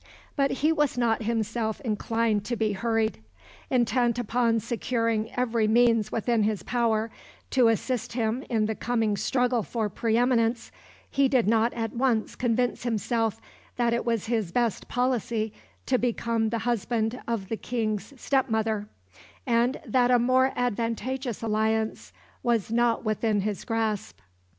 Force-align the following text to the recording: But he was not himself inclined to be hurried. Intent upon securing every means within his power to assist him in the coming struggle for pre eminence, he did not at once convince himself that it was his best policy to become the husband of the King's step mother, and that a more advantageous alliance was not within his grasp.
But 0.35 0.49
he 0.65 0.71
was 0.71 0.97
not 0.97 1.21
himself 1.21 1.79
inclined 1.81 2.43
to 2.45 2.55
be 2.55 2.71
hurried. 2.73 3.19
Intent 3.69 4.17
upon 4.17 4.59
securing 4.59 5.31
every 5.35 5.67
means 5.67 6.11
within 6.11 6.41
his 6.41 6.63
power 6.63 7.11
to 7.51 7.67
assist 7.67 8.13
him 8.13 8.43
in 8.49 8.65
the 8.65 8.73
coming 8.73 9.15
struggle 9.15 9.61
for 9.61 9.89
pre 9.89 10.17
eminence, 10.17 10.71
he 11.07 11.27
did 11.27 11.47
not 11.47 11.71
at 11.75 11.93
once 11.93 12.35
convince 12.35 12.81
himself 12.81 13.39
that 13.75 13.93
it 13.93 14.03
was 14.03 14.25
his 14.25 14.51
best 14.51 14.87
policy 14.87 15.53
to 15.85 15.99
become 15.99 16.49
the 16.49 16.57
husband 16.65 17.21
of 17.27 17.49
the 17.49 17.55
King's 17.57 18.11
step 18.19 18.49
mother, 18.49 18.87
and 19.45 19.79
that 19.85 20.09
a 20.09 20.17
more 20.17 20.51
advantageous 20.55 21.43
alliance 21.43 22.11
was 22.41 22.71
not 22.71 23.05
within 23.05 23.41
his 23.41 23.63
grasp. 23.63 24.17